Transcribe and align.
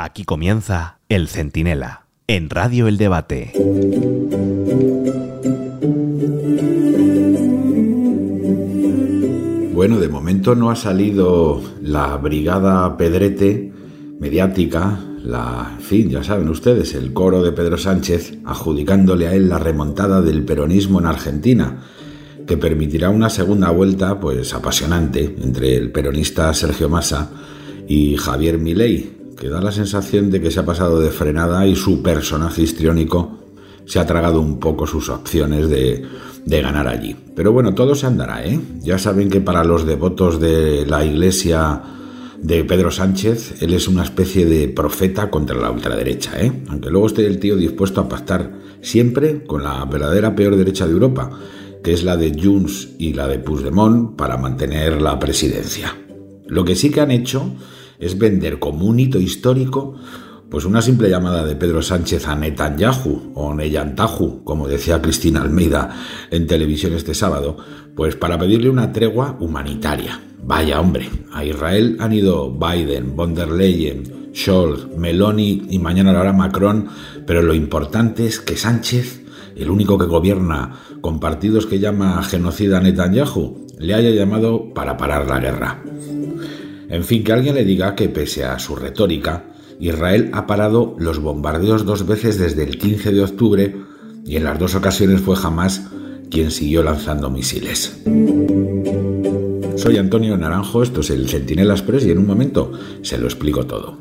Aquí 0.00 0.22
comienza 0.22 1.00
El 1.08 1.26
Centinela, 1.26 2.06
en 2.28 2.50
Radio 2.50 2.86
El 2.86 2.98
Debate. 2.98 3.50
Bueno, 9.72 9.98
de 9.98 10.08
momento 10.08 10.54
no 10.54 10.70
ha 10.70 10.76
salido 10.76 11.60
la 11.82 12.16
brigada 12.16 12.96
Pedrete 12.96 13.72
mediática, 14.20 15.00
la, 15.24 15.72
en 15.76 15.82
fin, 15.82 16.10
ya 16.10 16.22
saben 16.22 16.48
ustedes, 16.48 16.94
el 16.94 17.12
coro 17.12 17.42
de 17.42 17.50
Pedro 17.50 17.76
Sánchez 17.76 18.38
adjudicándole 18.44 19.26
a 19.26 19.34
él 19.34 19.48
la 19.48 19.58
remontada 19.58 20.22
del 20.22 20.44
peronismo 20.44 21.00
en 21.00 21.06
Argentina, 21.06 21.82
que 22.46 22.56
permitirá 22.56 23.10
una 23.10 23.30
segunda 23.30 23.70
vuelta 23.70 24.20
pues 24.20 24.54
apasionante 24.54 25.34
entre 25.42 25.74
el 25.74 25.90
peronista 25.90 26.54
Sergio 26.54 26.88
Massa 26.88 27.32
y 27.88 28.16
Javier 28.16 28.58
Milei, 28.58 29.17
que 29.38 29.48
da 29.48 29.60
la 29.60 29.72
sensación 29.72 30.30
de 30.30 30.40
que 30.40 30.50
se 30.50 30.60
ha 30.60 30.66
pasado 30.66 31.00
de 31.00 31.10
frenada 31.10 31.66
y 31.66 31.76
su 31.76 32.02
personaje 32.02 32.62
histriónico 32.62 33.38
se 33.86 33.98
ha 33.98 34.06
tragado 34.06 34.40
un 34.40 34.58
poco 34.58 34.86
sus 34.86 35.08
opciones 35.08 35.68
de, 35.68 36.04
de 36.44 36.60
ganar 36.60 36.88
allí. 36.88 37.16
Pero 37.34 37.52
bueno, 37.52 37.74
todo 37.74 37.94
se 37.94 38.06
andará, 38.06 38.44
¿eh? 38.44 38.60
Ya 38.80 38.98
saben 38.98 39.30
que 39.30 39.40
para 39.40 39.64
los 39.64 39.86
devotos 39.86 40.40
de 40.40 40.84
la 40.86 41.04
iglesia 41.04 41.82
de 42.42 42.64
Pedro 42.64 42.90
Sánchez, 42.90 43.62
él 43.62 43.72
es 43.72 43.88
una 43.88 44.02
especie 44.02 44.44
de 44.44 44.68
profeta 44.68 45.30
contra 45.30 45.56
la 45.56 45.70
ultraderecha, 45.70 46.40
¿eh? 46.40 46.52
Aunque 46.68 46.90
luego 46.90 47.06
esté 47.06 47.26
el 47.26 47.38
tío 47.38 47.56
dispuesto 47.56 48.00
a 48.00 48.08
pactar 48.08 48.52
siempre 48.82 49.44
con 49.44 49.62
la 49.62 49.84
verdadera 49.84 50.34
peor 50.34 50.56
derecha 50.56 50.86
de 50.86 50.92
Europa, 50.92 51.30
que 51.82 51.92
es 51.92 52.04
la 52.04 52.16
de 52.16 52.36
Junts 52.40 52.90
y 52.98 53.14
la 53.14 53.28
de 53.28 53.38
Puigdemont 53.38 54.16
para 54.16 54.36
mantener 54.36 55.00
la 55.00 55.18
presidencia. 55.18 55.96
Lo 56.46 56.64
que 56.64 56.74
sí 56.74 56.90
que 56.90 57.00
han 57.00 57.10
hecho 57.10 57.54
es 57.98 58.18
vender 58.18 58.58
como 58.58 58.86
un 58.86 59.00
hito 59.00 59.18
histórico 59.18 59.96
pues 60.50 60.64
una 60.64 60.80
simple 60.80 61.10
llamada 61.10 61.44
de 61.44 61.56
Pedro 61.56 61.82
Sánchez 61.82 62.26
a 62.26 62.34
Netanyahu 62.34 63.32
o 63.34 63.54
Neyantahu, 63.54 64.44
como 64.44 64.66
decía 64.66 65.02
Cristina 65.02 65.42
Almeida 65.42 65.94
en 66.30 66.46
televisión 66.46 66.94
este 66.94 67.14
sábado, 67.14 67.58
pues 67.94 68.16
para 68.16 68.38
pedirle 68.38 68.70
una 68.70 68.92
tregua 68.92 69.36
humanitaria. 69.40 70.20
Vaya 70.42 70.80
hombre, 70.80 71.10
a 71.32 71.44
Israel 71.44 71.96
han 72.00 72.12
ido 72.12 72.50
Biden, 72.50 73.14
von 73.14 73.34
der 73.34 73.50
Leyen, 73.50 74.30
Scholz, 74.34 74.96
Meloni 74.96 75.66
y 75.68 75.78
mañana 75.78 76.12
lo 76.12 76.20
hará 76.20 76.32
Macron, 76.32 76.88
pero 77.26 77.42
lo 77.42 77.52
importante 77.52 78.24
es 78.24 78.40
que 78.40 78.56
Sánchez, 78.56 79.24
el 79.56 79.68
único 79.68 79.98
que 79.98 80.06
gobierna 80.06 80.80
con 81.02 81.20
partidos 81.20 81.66
que 81.66 81.78
llama 81.78 82.22
genocida 82.22 82.78
a 82.78 82.80
Netanyahu, 82.80 83.66
le 83.78 83.94
haya 83.94 84.10
llamado 84.10 84.72
para 84.72 84.96
parar 84.96 85.28
la 85.28 85.40
guerra. 85.40 85.82
En 86.90 87.04
fin, 87.04 87.22
que 87.22 87.32
alguien 87.32 87.54
le 87.54 87.64
diga 87.64 87.94
que 87.94 88.08
pese 88.08 88.44
a 88.44 88.58
su 88.58 88.74
retórica, 88.74 89.44
Israel 89.78 90.30
ha 90.32 90.46
parado 90.46 90.96
los 90.98 91.18
bombardeos 91.18 91.84
dos 91.84 92.06
veces 92.06 92.38
desde 92.38 92.64
el 92.64 92.78
15 92.78 93.12
de 93.12 93.22
octubre 93.22 93.76
y 94.24 94.36
en 94.36 94.44
las 94.44 94.58
dos 94.58 94.74
ocasiones 94.74 95.20
fue 95.20 95.36
jamás 95.36 95.82
quien 96.30 96.50
siguió 96.50 96.82
lanzando 96.82 97.28
misiles. 97.30 98.00
Soy 99.76 99.98
Antonio 99.98 100.36
Naranjo, 100.36 100.82
esto 100.82 101.00
es 101.00 101.10
el 101.10 101.28
Centinela 101.28 101.74
Express 101.74 102.06
y 102.06 102.10
en 102.10 102.18
un 102.18 102.26
momento 102.26 102.72
se 103.02 103.18
lo 103.18 103.26
explico 103.26 103.66
todo. 103.66 103.98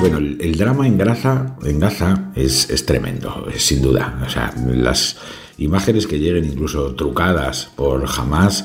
Bueno, 0.00 0.18
el, 0.18 0.56
drama 0.56 0.88
en 0.88 0.98
Gaza, 0.98 2.32
es, 2.34 2.68
es 2.70 2.84
tremendo, 2.84 3.46
sin 3.56 3.80
duda. 3.80 4.20
O 4.26 4.28
sea, 4.28 4.52
las 4.66 5.16
imágenes 5.58 6.06
que 6.06 6.18
lleguen 6.18 6.44
incluso 6.44 6.94
trucadas 6.94 7.70
por 7.76 8.04
Hamas 8.08 8.64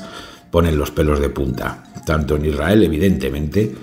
ponen 0.50 0.78
los 0.78 0.90
pelos 0.90 1.20
de 1.20 1.28
punta, 1.28 1.84
tanto 2.06 2.36
en 2.36 2.46
Israel 2.46 2.82
evidentemente, 2.82 3.74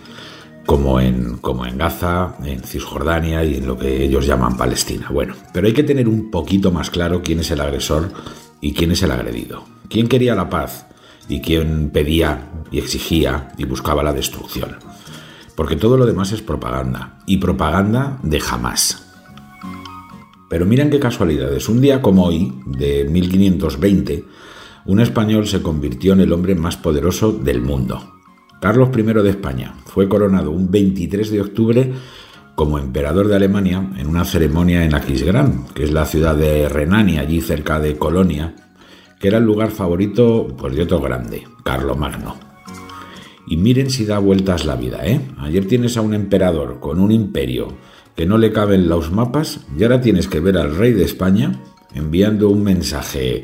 como 0.65 0.99
en, 0.99 1.37
como 1.37 1.65
en 1.65 1.77
Gaza, 1.77 2.35
en 2.43 2.61
Cisjordania 2.61 3.43
y 3.43 3.55
en 3.55 3.67
lo 3.67 3.77
que 3.77 4.03
ellos 4.03 4.25
llaman 4.25 4.57
Palestina. 4.57 5.09
Bueno, 5.11 5.35
pero 5.53 5.67
hay 5.67 5.73
que 5.73 5.83
tener 5.83 6.07
un 6.07 6.31
poquito 6.31 6.71
más 6.71 6.89
claro 6.89 7.21
quién 7.21 7.39
es 7.39 7.51
el 7.51 7.61
agresor 7.61 8.11
y 8.61 8.73
quién 8.73 8.91
es 8.91 9.03
el 9.03 9.11
agredido. 9.11 9.63
¿Quién 9.89 10.07
quería 10.07 10.33
la 10.33 10.49
paz 10.49 10.87
y 11.29 11.41
quién 11.41 11.91
pedía 11.91 12.49
y 12.71 12.79
exigía 12.79 13.51
y 13.57 13.65
buscaba 13.65 14.01
la 14.01 14.13
destrucción? 14.13 14.77
Porque 15.55 15.75
todo 15.75 15.97
lo 15.97 16.05
demás 16.05 16.31
es 16.31 16.41
propaganda, 16.41 17.19
y 17.25 17.37
propaganda 17.37 18.17
de 18.23 18.39
jamás. 18.39 19.04
Pero 20.49 20.65
miren 20.65 20.89
qué 20.89 20.99
casualidades. 20.99 21.69
Un 21.69 21.81
día 21.81 22.01
como 22.01 22.25
hoy, 22.25 22.53
de 22.65 23.05
1520, 23.05 24.25
un 24.85 24.99
español 24.99 25.47
se 25.47 25.61
convirtió 25.61 26.13
en 26.13 26.21
el 26.21 26.31
hombre 26.31 26.55
más 26.55 26.77
poderoso 26.77 27.31
del 27.31 27.61
mundo. 27.61 28.13
Carlos 28.61 28.89
I 28.95 29.01
de 29.01 29.29
España 29.29 29.75
fue 29.85 30.07
coronado 30.07 30.51
un 30.51 30.69
23 30.71 31.29
de 31.31 31.41
octubre 31.41 31.93
como 32.55 32.79
emperador 32.79 33.27
de 33.27 33.35
Alemania 33.35 33.91
en 33.97 34.07
una 34.07 34.23
ceremonia 34.23 34.85
en 34.85 34.95
Aquisgrán, 34.95 35.65
que 35.73 35.83
es 35.83 35.91
la 35.91 36.05
ciudad 36.05 36.35
de 36.35 36.69
Renania, 36.69 37.21
allí 37.21 37.41
cerca 37.41 37.79
de 37.79 37.97
Colonia, 37.97 38.55
que 39.19 39.27
era 39.27 39.39
el 39.39 39.43
lugar 39.43 39.71
favorito 39.71 40.47
pues, 40.57 40.75
de 40.75 40.83
otro 40.83 41.01
grande, 41.01 41.43
Magno. 41.97 42.37
Y 43.47 43.57
miren 43.57 43.89
si 43.89 44.05
da 44.05 44.19
vueltas 44.19 44.65
la 44.65 44.75
vida, 44.75 45.05
¿eh? 45.05 45.21
Ayer 45.37 45.67
tienes 45.67 45.97
a 45.97 46.01
un 46.01 46.13
emperador 46.13 46.79
con 46.79 46.99
un 46.99 47.11
imperio 47.11 47.67
que 48.15 48.25
no 48.25 48.37
le 48.37 48.51
caben 48.51 48.87
los 48.87 49.11
mapas 49.11 49.59
y 49.77 49.83
ahora 49.83 50.01
tienes 50.01 50.27
que 50.27 50.39
ver 50.39 50.57
al 50.57 50.75
rey 50.75 50.93
de 50.93 51.03
España 51.03 51.59
enviando 51.93 52.49
un 52.49 52.63
mensaje, 52.63 53.43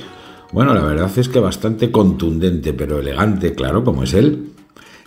bueno, 0.52 0.74
la 0.74 0.84
verdad 0.84 1.12
es 1.18 1.30
que 1.30 1.40
bastante 1.40 1.92
contundente, 1.92 2.74
pero 2.74 3.00
elegante, 3.00 3.54
claro, 3.54 3.84
como 3.84 4.04
es 4.04 4.14
él, 4.14 4.52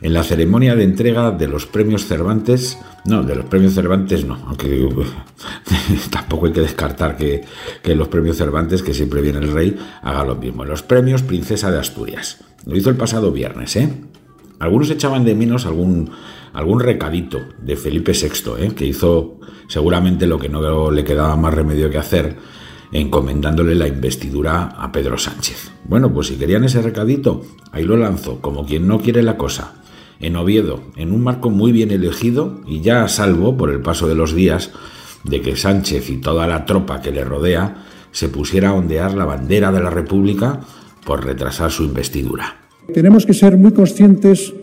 en 0.00 0.12
la 0.12 0.22
ceremonia 0.22 0.74
de 0.74 0.84
entrega 0.84 1.30
de 1.30 1.48
los 1.48 1.66
premios 1.66 2.06
Cervantes, 2.06 2.78
no, 3.06 3.22
de 3.22 3.36
los 3.36 3.46
premios 3.46 3.74
Cervantes 3.74 4.24
no, 4.24 4.38
aunque 4.46 4.88
tampoco 6.10 6.46
hay 6.46 6.52
que 6.52 6.60
descartar 6.60 7.16
que, 7.16 7.44
los 7.94 8.08
premios 8.08 8.36
Cervantes, 8.36 8.82
que 8.82 8.94
siempre 8.94 9.22
viene 9.22 9.38
el 9.38 9.52
rey, 9.52 9.76
haga 10.02 10.24
lo 10.24 10.36
mismo. 10.36 10.64
Los 10.64 10.82
premios 10.82 11.22
Princesa 11.22 11.70
de 11.70 11.78
Asturias. 11.78 12.44
Lo 12.66 12.76
hizo 12.76 12.90
el 12.90 12.96
pasado 12.96 13.32
viernes, 13.32 13.76
¿eh? 13.76 13.88
Algunos 14.58 14.90
echaban 14.90 15.24
de 15.24 15.34
menos 15.34 15.66
algún, 15.66 16.10
algún 16.54 16.80
recadito 16.80 17.40
de 17.60 17.76
Felipe 17.76 18.12
VI, 18.12 18.64
¿eh? 18.64 18.72
que 18.74 18.86
hizo 18.86 19.40
seguramente 19.66 20.26
lo 20.26 20.38
que 20.38 20.48
no 20.48 20.90
le 20.90 21.04
quedaba 21.04 21.36
más 21.36 21.52
remedio 21.52 21.90
que 21.90 21.98
hacer, 21.98 22.36
encomendándole 22.92 23.74
la 23.74 23.88
investidura 23.88 24.62
a 24.78 24.92
Pedro 24.92 25.18
Sánchez. 25.18 25.72
Bueno, 25.84 26.12
pues 26.12 26.28
si 26.28 26.36
querían 26.36 26.64
ese 26.64 26.80
recadito, 26.80 27.42
ahí 27.72 27.84
lo 27.84 27.96
lanzo, 27.96 28.40
como 28.40 28.64
quien 28.64 28.86
no 28.86 29.00
quiere 29.00 29.22
la 29.22 29.36
cosa. 29.36 29.74
En 30.20 30.36
Oviedo, 30.36 30.80
en 30.96 31.12
un 31.12 31.24
marco 31.24 31.50
muy 31.50 31.72
bien 31.72 31.90
elegido 31.90 32.60
y 32.66 32.80
ya 32.80 33.02
a 33.02 33.08
salvo 33.08 33.56
por 33.56 33.70
el 33.70 33.80
paso 33.80 34.06
de 34.06 34.14
los 34.14 34.32
días 34.32 34.70
de 35.24 35.40
que 35.40 35.56
Sánchez 35.56 36.08
y 36.08 36.18
toda 36.18 36.46
la 36.46 36.66
tropa 36.66 37.00
que 37.00 37.10
le 37.10 37.24
rodea 37.24 37.84
se 38.12 38.28
pusiera 38.28 38.68
a 38.68 38.74
ondear 38.74 39.14
la 39.14 39.24
bandera 39.24 39.72
de 39.72 39.82
la 39.82 39.90
República 39.90 40.60
por 41.04 41.24
retrasar 41.24 41.72
su 41.72 41.82
investidura. 41.82 42.58
Tenemos 42.92 43.26
que 43.26 43.34
ser 43.34 43.56
muy 43.56 43.72
conscientes 43.72 44.54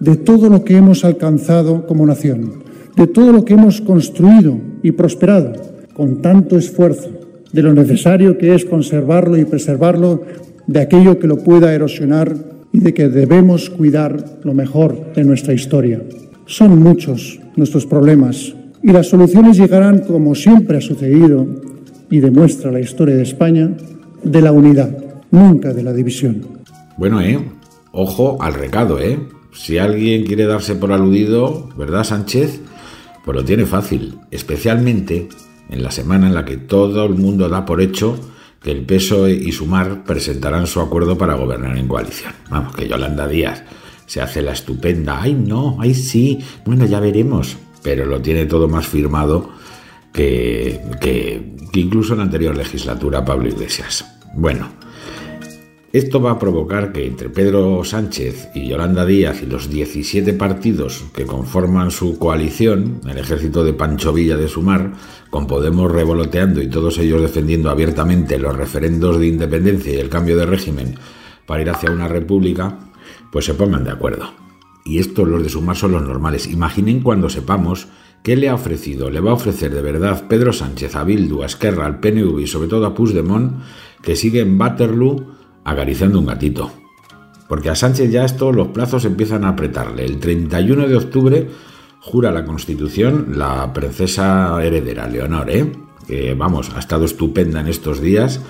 de 0.00 0.16
todo 0.16 0.48
lo 0.48 0.64
que 0.64 0.76
hemos 0.76 1.04
alcanzado 1.04 1.86
como 1.86 2.06
nación, 2.06 2.64
de 2.96 3.06
todo 3.06 3.32
lo 3.32 3.44
que 3.44 3.54
hemos 3.54 3.80
construido 3.80 4.58
y 4.82 4.92
prosperado 4.92 5.52
con 5.94 6.20
tanto 6.20 6.58
esfuerzo, 6.58 7.10
de 7.52 7.62
lo 7.62 7.72
necesario 7.72 8.36
que 8.36 8.54
es 8.54 8.64
conservarlo 8.64 9.38
y 9.38 9.44
preservarlo, 9.44 10.22
de 10.66 10.80
aquello 10.80 11.18
que 11.18 11.26
lo 11.26 11.38
pueda 11.38 11.72
erosionar 11.72 12.34
y 12.72 12.80
de 12.80 12.92
que 12.92 13.08
debemos 13.08 13.70
cuidar 13.70 14.40
lo 14.42 14.52
mejor 14.52 15.12
de 15.14 15.24
nuestra 15.24 15.54
historia. 15.54 16.02
Son 16.44 16.78
muchos 16.82 17.40
nuestros 17.56 17.86
problemas 17.86 18.54
y 18.82 18.92
las 18.92 19.08
soluciones 19.08 19.56
llegarán, 19.56 20.00
como 20.00 20.34
siempre 20.34 20.76
ha 20.76 20.80
sucedido 20.80 21.46
y 22.10 22.20
demuestra 22.20 22.70
la 22.70 22.80
historia 22.80 23.14
de 23.14 23.22
España, 23.22 23.70
de 24.22 24.42
la 24.42 24.52
unidad, 24.52 24.96
nunca 25.30 25.72
de 25.72 25.82
la 25.82 25.92
división. 25.92 26.42
Bueno, 26.98 27.20
¿eh? 27.20 27.38
Ojo 27.92 28.36
al 28.40 28.54
recado, 28.54 29.00
¿eh? 29.00 29.18
Si 29.56 29.78
alguien 29.78 30.24
quiere 30.24 30.44
darse 30.44 30.76
por 30.76 30.92
aludido, 30.92 31.70
¿verdad, 31.76 32.04
Sánchez? 32.04 32.60
Pues 33.24 33.36
lo 33.36 33.44
tiene 33.44 33.64
fácil, 33.64 34.18
especialmente 34.30 35.28
en 35.70 35.82
la 35.82 35.90
semana 35.90 36.26
en 36.28 36.34
la 36.34 36.44
que 36.44 36.58
todo 36.58 37.04
el 37.06 37.14
mundo 37.14 37.48
da 37.48 37.64
por 37.64 37.80
hecho 37.80 38.18
que 38.62 38.70
el 38.70 38.84
PSOE 38.84 39.32
y 39.32 39.52
Sumar 39.52 40.04
presentarán 40.04 40.66
su 40.66 40.80
acuerdo 40.80 41.16
para 41.16 41.34
gobernar 41.34 41.76
en 41.78 41.88
coalición. 41.88 42.32
Vamos, 42.50 42.76
que 42.76 42.86
Yolanda 42.86 43.26
Díaz 43.26 43.64
se 44.04 44.20
hace 44.20 44.42
la 44.42 44.52
estupenda, 44.52 45.20
ay 45.20 45.34
no, 45.34 45.78
ay 45.80 45.94
sí, 45.94 46.38
bueno, 46.64 46.84
ya 46.84 47.00
veremos, 47.00 47.56
pero 47.82 48.04
lo 48.04 48.20
tiene 48.20 48.46
todo 48.46 48.68
más 48.68 48.86
firmado 48.86 49.50
que, 50.12 50.80
que, 51.00 51.56
que 51.72 51.80
incluso 51.80 52.12
en 52.12 52.18
la 52.18 52.24
anterior 52.24 52.56
legislatura 52.56 53.24
Pablo 53.24 53.48
Iglesias. 53.48 54.04
Bueno, 54.34 54.68
esto 55.92 56.20
va 56.20 56.32
a 56.32 56.38
provocar 56.38 56.92
que 56.92 57.06
entre 57.06 57.30
Pedro 57.30 57.82
Sánchez 57.84 58.50
y 58.54 58.68
Yolanda 58.68 59.06
Díaz 59.06 59.42
y 59.42 59.46
los 59.46 59.70
17 59.70 60.32
partidos 60.34 61.04
que 61.14 61.24
conforman 61.24 61.90
su 61.90 62.18
coalición, 62.18 63.00
el 63.08 63.18
ejército 63.18 63.64
de 63.64 63.72
Pancho 63.72 64.12
Villa 64.12 64.36
de 64.36 64.48
Sumar, 64.48 64.92
con 65.30 65.46
Podemos 65.46 65.90
revoloteando 65.90 66.60
y 66.60 66.68
todos 66.68 66.98
ellos 66.98 67.22
defendiendo 67.22 67.70
abiertamente 67.70 68.38
los 68.38 68.56
referendos 68.56 69.18
de 69.18 69.28
independencia 69.28 69.94
y 69.94 69.98
el 69.98 70.08
cambio 70.08 70.36
de 70.36 70.46
régimen 70.46 70.96
para 71.46 71.62
ir 71.62 71.70
hacia 71.70 71.90
una 71.90 72.08
república, 72.08 72.78
pues 73.30 73.44
se 73.44 73.54
pongan 73.54 73.84
de 73.84 73.92
acuerdo. 73.92 74.32
y 74.84 75.00
estos 75.00 75.26
los 75.26 75.42
de 75.42 75.48
sumar 75.48 75.76
son 75.76 75.92
los 75.92 76.02
normales. 76.02 76.46
Imaginen 76.46 77.00
cuando 77.00 77.28
sepamos 77.28 77.88
qué 78.22 78.36
le 78.36 78.48
ha 78.48 78.54
ofrecido, 78.54 79.10
le 79.10 79.20
va 79.20 79.32
a 79.32 79.34
ofrecer 79.34 79.74
de 79.74 79.82
verdad 79.82 80.28
Pedro 80.28 80.52
Sánchez 80.52 80.94
a 80.94 81.02
Bildu, 81.02 81.42
a 81.42 81.46
Esquerra, 81.46 81.86
al 81.86 81.98
PNV 81.98 82.40
y 82.40 82.46
sobre 82.46 82.68
todo 82.68 82.86
a 82.86 82.94
Puigdemont, 82.94 83.62
que 84.00 84.14
sigue 84.14 84.40
en 84.40 84.60
Waterloo 84.60 85.35
acariciando 85.66 86.18
un 86.18 86.26
gatito. 86.26 86.70
Porque 87.48 87.70
a 87.70 87.74
Sánchez 87.74 88.10
ya 88.10 88.24
esto 88.24 88.52
los 88.52 88.68
plazos 88.68 89.04
empiezan 89.04 89.44
a 89.44 89.50
apretarle. 89.50 90.04
El 90.04 90.18
31 90.18 90.88
de 90.88 90.96
octubre 90.96 91.50
jura 92.00 92.30
la 92.30 92.44
Constitución 92.44 93.32
la 93.34 93.72
princesa 93.72 94.56
heredera, 94.64 95.06
Leonor, 95.06 95.50
¿eh? 95.50 95.72
que 96.06 96.34
vamos, 96.34 96.70
ha 96.74 96.78
estado 96.78 97.04
estupenda 97.04 97.60
en 97.60 97.66
estos 97.66 98.00
días 98.00 98.40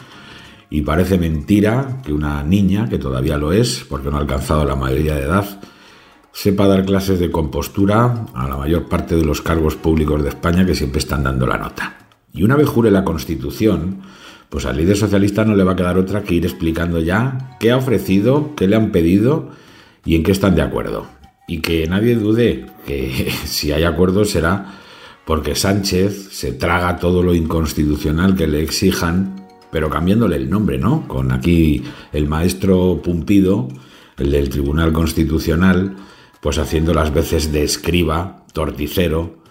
y 0.69 0.83
parece 0.83 1.19
mentira 1.19 2.03
que 2.05 2.13
una 2.13 2.43
niña, 2.43 2.89
que 2.89 2.99
todavía 2.99 3.39
lo 3.39 3.53
es, 3.53 3.87
porque 3.89 4.11
no 4.11 4.17
ha 4.17 4.21
alcanzado 4.21 4.65
la 4.65 4.77
mayoría 4.77 5.15
de 5.15 5.23
edad, 5.23 5.61
sepa 6.33 6.67
dar 6.67 6.85
clases 6.85 7.19
de 7.19 7.31
compostura 7.31 8.27
a 8.35 8.47
la 8.47 8.59
mayor 8.59 8.89
parte 8.89 9.17
de 9.17 9.25
los 9.25 9.41
cargos 9.41 9.75
públicos 9.75 10.23
de 10.23 10.31
España 10.31 10.67
que 10.67 10.75
siempre 10.75 10.99
están 10.99 11.23
dando 11.23 11.47
la 11.47 11.57
nota. 11.57 11.97
Y 12.35 12.43
una 12.43 12.57
vez 12.57 12.69
jure 12.69 12.91
la 12.91 13.05
Constitución, 13.05 14.03
pues 14.48 14.66
al 14.66 14.76
líder 14.76 14.96
socialista 14.96 15.44
no 15.44 15.54
le 15.54 15.64
va 15.64 15.72
a 15.72 15.76
quedar 15.76 15.98
otra 15.98 16.22
que 16.22 16.34
ir 16.34 16.44
explicando 16.44 17.00
ya 17.00 17.56
qué 17.60 17.70
ha 17.70 17.76
ofrecido, 17.76 18.54
qué 18.56 18.69
le 18.69 18.76
han 18.76 18.93
pedido 18.93 19.50
y 20.04 20.14
en 20.14 20.22
qué 20.22 20.32
están 20.32 20.54
de 20.54 20.62
acuerdo. 20.62 21.06
Y 21.48 21.60
que 21.60 21.87
nadie 21.87 22.16
dude 22.16 22.66
que 22.87 23.31
si 23.44 23.72
hay 23.72 23.84
acuerdo 23.84 24.25
será 24.25 24.82
porque 25.26 25.56
Sánchez 25.56 26.28
se 26.31 26.52
traga 26.52 26.98
todo 26.98 27.22
lo 27.22 27.34
inconstitucional 27.34 28.37
que 28.37 28.46
le 28.46 28.62
exijan, 28.62 29.34
pero 29.72 29.90
cambiándole 29.90 30.37
el 30.37 30.48
nombre, 30.48 30.78
¿no? 30.78 31.08
Con 31.08 31.32
aquí 31.32 31.82
el 32.12 32.28
maestro 32.28 33.02
Pumpido, 33.02 33.66
el 34.19 34.31
del 34.31 34.48
Tribunal 34.48 34.93
Constitucional, 34.93 35.96
pues 36.40 36.58
haciendo 36.58 36.94
las 36.94 37.12
veces 37.12 37.50
de 37.50 37.64
escriba, 37.64 38.44
torticero, 38.52 39.43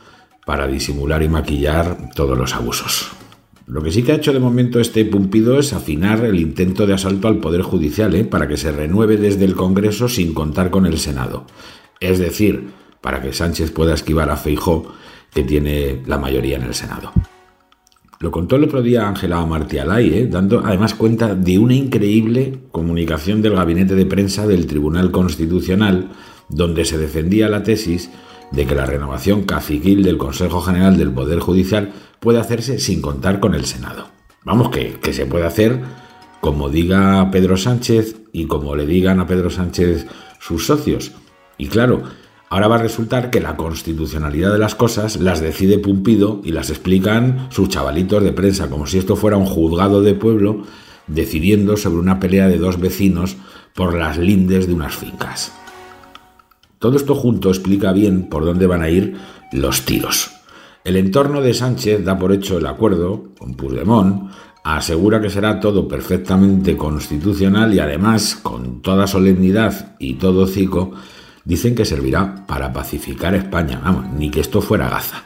para 0.46 0.66
disimular 0.66 1.22
y 1.24 1.28
maquillar 1.28 2.12
todos 2.16 2.38
los 2.38 2.56
abusos. 2.56 3.12
Lo 3.68 3.82
que 3.82 3.92
sí 3.92 4.04
que 4.04 4.12
ha 4.12 4.16
hecho 4.16 4.32
de 4.32 4.40
momento 4.40 4.80
este 4.80 5.06
Pumpido 5.06 5.58
es 5.58 5.74
afinar 5.74 6.24
el 6.24 6.40
intento 6.40 6.86
de 6.86 6.94
asalto 6.94 7.28
al 7.28 7.40
Poder 7.40 7.64
Judicial, 7.64 8.14
¿eh? 8.14 8.24
para 8.24 8.48
que 8.48 8.58
se 8.58 8.72
renueve 8.72 9.18
desde 9.18 9.46
el 9.46 9.56
Congreso 9.56 10.08
sin 10.08 10.36
contar 10.36 10.70
con 10.70 10.86
el 10.86 11.00
Senado. 11.00 11.46
Es 12.00 12.20
decir, 12.20 12.70
para 13.02 13.22
que 13.22 13.34
Sánchez 13.34 13.72
pueda 13.72 13.96
esquivar 13.96 14.30
a 14.30 14.38
Feijó, 14.38 14.94
que 15.34 15.44
tiene 15.44 16.04
la 16.06 16.20
mayoría 16.20 16.58
en 16.58 16.64
el 16.64 16.76
Senado. 16.76 17.12
Lo 18.20 18.32
contó 18.32 18.56
el 18.56 18.64
otro 18.64 18.84
día 18.84 19.08
Ángela 19.08 19.44
Martialay, 19.46 20.14
¿eh? 20.14 20.28
dando 20.28 20.62
además 20.64 20.94
cuenta 20.94 21.34
de 21.34 21.58
una 21.58 21.74
increíble 21.74 22.60
comunicación 22.72 23.42
del 23.42 23.56
gabinete 23.56 23.96
de 23.96 24.06
prensa 24.06 24.46
del 24.46 24.68
Tribunal 24.68 25.10
Constitucional, 25.10 26.12
donde 26.50 26.86
se 26.86 27.00
defendía 27.00 27.50
la 27.50 27.64
tesis 27.64 28.12
de 28.52 28.66
que 28.66 28.76
la 28.76 28.86
renovación 28.86 29.44
caciquil 29.44 30.04
del 30.04 30.18
Consejo 30.18 30.62
General 30.62 30.98
del 30.98 31.12
Poder 31.12 31.40
Judicial 31.40 31.94
puede 32.20 32.40
hacerse 32.40 32.80
sin 32.80 33.02
contar 33.02 33.40
con 33.40 33.56
el 33.56 33.66
Senado. 33.66 34.08
Vamos, 34.44 34.70
que, 34.70 35.00
que 35.02 35.14
se 35.14 35.26
puede 35.26 35.46
hacer 35.46 35.82
como 36.46 36.70
diga 36.70 37.32
Pedro 37.32 37.58
Sánchez 37.58 38.18
y 38.32 38.46
como 38.46 38.76
le 38.76 38.86
digan 38.86 39.20
a 39.20 39.26
Pedro 39.26 39.50
Sánchez 39.50 40.06
sus 40.40 40.68
socios. 40.68 41.12
Y 41.58 41.70
claro, 41.70 42.04
ahora 42.52 42.68
va 42.68 42.76
a 42.76 42.84
resultar 42.84 43.32
que 43.32 43.40
la 43.40 43.58
constitucionalidad 43.58 44.52
de 44.52 44.60
las 44.60 44.76
cosas 44.76 45.18
las 45.18 45.42
decide 45.42 45.80
Pumpido 45.80 46.42
y 46.44 46.52
las 46.52 46.70
explican 46.70 47.48
sus 47.50 47.70
chavalitos 47.70 48.24
de 48.24 48.32
prensa, 48.32 48.70
como 48.70 48.86
si 48.86 49.00
esto 49.00 49.16
fuera 49.16 49.38
un 49.38 49.48
juzgado 49.48 50.04
de 50.04 50.14
pueblo 50.14 50.66
decidiendo 51.08 51.78
sobre 51.78 51.98
una 51.98 52.20
pelea 52.20 52.48
de 52.48 52.60
dos 52.60 52.80
vecinos 52.80 53.38
por 53.74 53.96
las 53.96 54.20
lindes 54.20 54.68
de 54.68 54.76
unas 54.76 54.96
fincas. 54.96 55.52
Todo 56.86 56.98
esto 56.98 57.16
junto 57.16 57.50
explica 57.50 57.94
bien 57.94 58.30
por 58.30 58.46
dónde 58.46 58.68
van 58.68 58.84
a 58.84 58.92
ir 58.92 59.16
los 59.52 59.86
tiros. 59.86 60.30
El 60.84 60.98
entorno 60.98 61.42
de 61.42 61.56
Sánchez 61.56 62.06
da 62.06 62.20
por 62.20 62.32
hecho 62.32 62.60
el 62.60 62.68
acuerdo 62.68 63.32
con 63.40 63.56
Puigdemont, 63.56 64.30
asegura 64.64 65.20
que 65.20 65.32
será 65.32 65.60
todo 65.60 65.88
perfectamente 65.88 66.78
constitucional 66.78 67.74
y 67.74 67.80
además, 67.80 68.36
con 68.36 68.84
toda 68.84 69.08
solemnidad 69.08 69.96
y 69.98 70.14
todo 70.14 70.46
cico, 70.46 70.92
dicen 71.44 71.74
que 71.74 71.86
servirá 71.86 72.46
para 72.46 72.72
pacificar 72.72 73.34
España. 73.34 73.82
Vamos, 73.84 74.14
ni 74.14 74.30
que 74.30 74.42
esto 74.42 74.62
fuera 74.62 74.88
Gaza. 74.88 75.24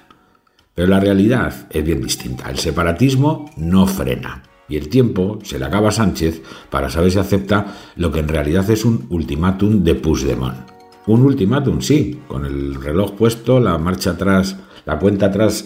Pero 0.73 0.87
la 0.87 1.01
realidad 1.01 1.67
es 1.71 1.83
bien 1.83 2.01
distinta. 2.01 2.49
El 2.49 2.57
separatismo 2.57 3.51
no 3.57 3.85
frena. 3.85 4.43
Y 4.69 4.77
el 4.77 4.87
tiempo 4.87 5.39
se 5.43 5.59
le 5.59 5.65
acaba 5.65 5.89
a 5.89 5.91
Sánchez 5.91 6.41
para 6.69 6.89
saber 6.89 7.11
si 7.11 7.19
acepta 7.19 7.75
lo 7.97 8.13
que 8.13 8.21
en 8.21 8.29
realidad 8.29 8.69
es 8.69 8.85
un 8.85 9.07
ultimátum 9.09 9.83
de 9.83 9.95
Puigdemont. 9.95 10.78
Un 11.09 11.23
ultimátum, 11.23 11.81
sí, 11.81 12.19
con 12.27 12.45
el 12.45 12.75
reloj 12.75 13.13
puesto, 13.13 13.59
la 13.59 13.79
marcha 13.79 14.11
atrás, 14.11 14.57
la 14.85 14.99
cuenta 14.99 15.25
atrás 15.25 15.65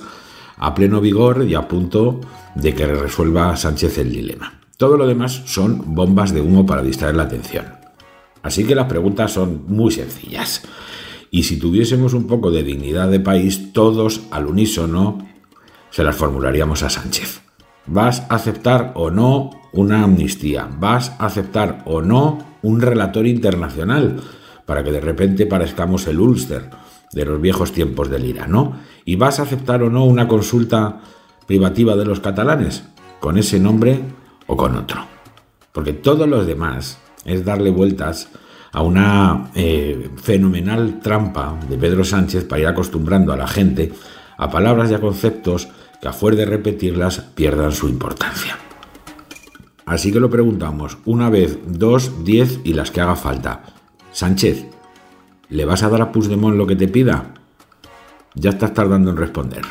a 0.56 0.74
pleno 0.74 1.02
vigor 1.02 1.46
y 1.46 1.54
a 1.54 1.68
punto 1.68 2.22
de 2.56 2.74
que 2.74 2.88
resuelva 2.88 3.54
Sánchez 3.58 3.98
el 3.98 4.14
dilema. 4.14 4.62
Todo 4.78 4.96
lo 4.96 5.06
demás 5.06 5.42
son 5.46 5.96
bombas 5.96 6.34
de 6.34 6.40
humo 6.40 6.66
para 6.66 6.82
distraer 6.82 7.16
la 7.16 7.24
atención. 7.24 7.66
Así 8.42 8.64
que 8.64 8.74
las 8.74 8.88
preguntas 8.88 9.34
son 9.34 9.66
muy 9.68 9.92
sencillas. 9.92 10.64
Y 11.30 11.44
si 11.44 11.60
tuviésemos 11.60 12.14
un 12.14 12.26
poco 12.26 12.50
de 12.50 12.64
dignidad 12.64 13.10
de 13.10 13.20
país, 13.20 13.74
todos 13.74 14.22
al 14.32 14.46
unísono 14.46 15.28
se 15.90 16.06
las 16.06 16.16
formularíamos 16.16 16.84
a 16.84 16.90
Sánchez. 16.90 17.42
¿Vas 17.86 18.22
a 18.30 18.36
aceptar 18.36 18.94
o 18.96 19.12
no 19.12 19.50
una 19.74 20.06
amnistía? 20.06 20.70
¿Vas 20.80 21.12
a 21.20 21.26
aceptar 21.26 21.84
o 21.84 22.02
no 22.02 22.38
un 22.62 22.80
relator 22.80 23.28
internacional? 23.28 24.22
Para 24.66 24.84
que 24.84 24.92
de 24.92 25.02
repente 25.02 25.46
parezcamos 25.46 26.08
el 26.08 26.20
Ulster 26.20 26.70
de 27.14 27.26
los 27.26 27.40
viejos 27.40 27.72
tiempos 27.72 28.10
del 28.10 28.26
IRA, 28.26 28.48
¿no? 28.48 28.80
¿Y 29.06 29.16
vas 29.16 29.40
a 29.40 29.44
aceptar 29.44 29.84
o 29.84 29.90
no 29.90 30.06
una 30.06 30.28
consulta 30.28 31.02
privativa 31.48 31.96
de 31.96 32.06
los 32.06 32.20
catalanes? 32.20 32.84
¿Con 33.20 33.38
ese 33.38 33.60
nombre 33.60 34.02
o 34.48 34.58
con 34.58 34.76
otro? 34.76 35.06
Porque 35.72 35.94
todo 35.94 36.28
lo 36.28 36.44
demás 36.44 36.98
es 37.26 37.46
darle 37.46 37.70
vueltas 37.70 38.30
a 38.72 38.82
una 38.82 39.52
eh, 39.56 40.10
fenomenal 40.22 41.00
trampa 41.02 41.58
de 41.70 41.78
Pedro 41.78 42.04
Sánchez 42.04 42.46
para 42.46 42.62
ir 42.62 42.68
acostumbrando 42.68 43.32
a 43.32 43.38
la 43.38 43.48
gente 43.48 43.94
a 44.38 44.50
palabras 44.50 44.90
y 44.90 44.96
a 44.96 45.00
conceptos 45.00 45.68
que 46.02 46.08
a 46.08 46.14
fuer 46.14 46.36
de 46.36 46.46
repetirlas 46.46 47.20
pierdan 47.20 47.72
su 47.72 47.88
importancia. 47.88 48.58
Así 49.86 50.12
que 50.12 50.20
lo 50.20 50.30
preguntamos 50.30 50.98
una 51.06 51.30
vez, 51.30 51.60
dos, 51.68 52.24
diez 52.24 52.60
y 52.64 52.74
las 52.74 52.90
que 52.90 53.02
haga 53.02 53.16
falta. 53.16 53.64
Sánchez, 54.14 54.68
¿le 55.50 55.66
vas 55.66 55.82
a 55.82 55.90
dar 55.90 56.04
a 56.04 56.12
Puigdemont 56.12 56.56
lo 56.56 56.68
que 56.68 56.76
te 56.76 56.88
pida? 56.88 57.34
Ya 58.36 58.52
estás 58.52 58.72
tardando 58.72 59.10
en 59.10 59.18
responder. 59.18 59.64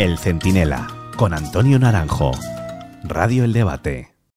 El 0.00 0.18
Centinela, 0.18 0.88
con 1.16 1.32
Antonio 1.32 1.78
Naranjo. 1.78 2.32
Radio 3.04 3.44
El 3.44 3.52
Debate. 3.52 4.15